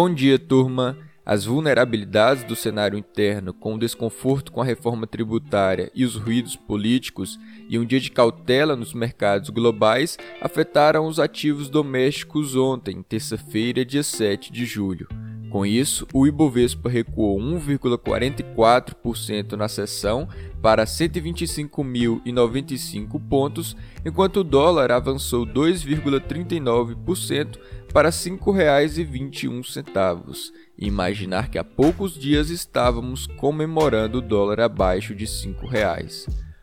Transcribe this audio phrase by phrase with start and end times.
[0.00, 0.96] Bom dia, turma!
[1.26, 6.54] As vulnerabilidades do cenário interno, com o desconforto com a reforma tributária e os ruídos
[6.54, 7.36] políticos,
[7.68, 14.04] e um dia de cautela nos mercados globais, afetaram os ativos domésticos ontem, terça-feira, dia
[14.04, 15.08] 7 de julho.
[15.50, 20.28] Com isso, o Ibovespa recuou 1,44% na sessão
[20.60, 23.74] para 125.095 pontos,
[24.04, 27.58] enquanto o dólar avançou 2,39%
[27.92, 30.52] para R$ 5,21.
[30.78, 35.66] Imaginar que há poucos dias estávamos comemorando o dólar abaixo de R$ 5.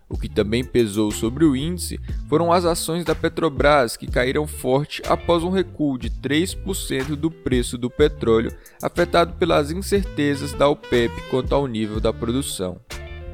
[0.07, 5.01] O que também pesou sobre o índice foram as ações da Petrobras, que caíram forte
[5.07, 11.55] após um recuo de 3% do preço do petróleo, afetado pelas incertezas da OPEP quanto
[11.55, 12.79] ao nível da produção.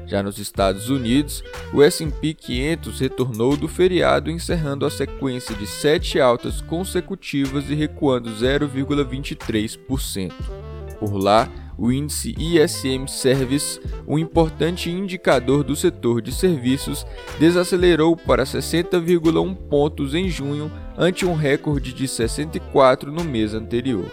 [0.06, 6.20] Já nos Estados Unidos, o S&P 500 retornou do feriado encerrando a sequência de sete
[6.20, 10.32] altas consecutivas e recuando 0,23%.
[10.98, 17.06] Por lá, o índice ISM Service, um importante indicador do setor de serviços,
[17.38, 24.10] desacelerou para 60,1 pontos em junho, ante um recorde de 64 no mês anterior.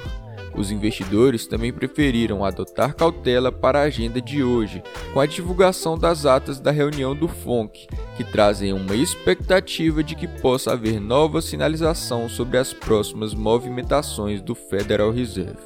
[0.55, 6.25] Os investidores também preferiram adotar cautela para a agenda de hoje, com a divulgação das
[6.25, 12.27] atas da reunião do FONC, que trazem uma expectativa de que possa haver nova sinalização
[12.27, 15.59] sobre as próximas movimentações do Federal Reserve.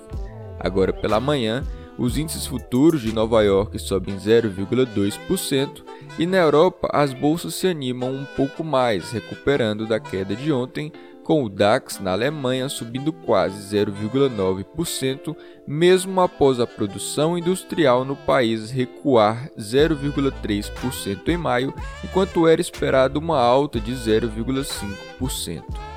[0.60, 1.64] Agora pela manhã,
[2.04, 5.84] os índices futuros de Nova York sobem 0,2%
[6.20, 10.92] e na Europa as bolsas se animam um pouco mais, recuperando da queda de ontem,
[11.24, 15.34] com o DAX na Alemanha subindo quase 0,9%,
[15.66, 23.40] mesmo após a produção industrial no país recuar 0,3% em maio, enquanto era esperado uma
[23.40, 25.93] alta de 0,5%.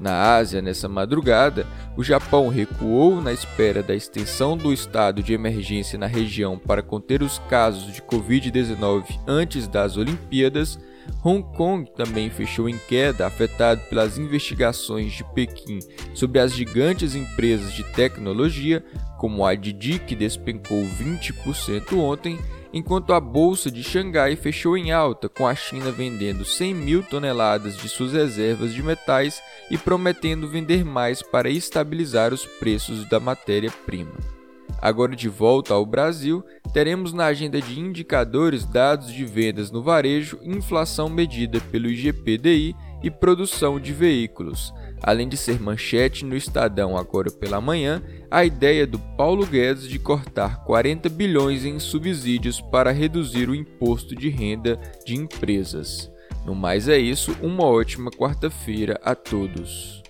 [0.00, 5.98] Na Ásia, nessa madrugada, o Japão recuou na espera da extensão do estado de emergência
[5.98, 10.78] na região para conter os casos de Covid-19 antes das Olimpíadas.
[11.22, 15.80] Hong Kong também fechou em queda, afetado pelas investigações de Pequim
[16.14, 18.82] sobre as gigantes empresas de tecnologia,
[19.18, 22.38] como a Didi, que despencou 20% ontem,
[22.72, 27.76] enquanto a bolsa de Xangai fechou em alta, com a China vendendo 100 mil toneladas
[27.76, 34.12] de suas reservas de metais e prometendo vender mais para estabilizar os preços da matéria-prima.
[34.80, 36.42] Agora de volta ao Brasil,
[36.72, 43.10] teremos na agenda de indicadores dados de vendas no varejo, inflação medida pelo IGPDI e
[43.10, 44.72] produção de veículos.
[45.02, 49.98] Além de ser manchete no Estadão agora pela manhã, a ideia do Paulo Guedes de
[49.98, 56.10] cortar 40 bilhões em subsídios para reduzir o imposto de renda de empresas.
[56.44, 60.02] No mais é isso, uma ótima quarta-feira a todos.